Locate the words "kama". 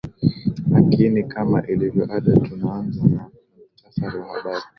1.23-1.59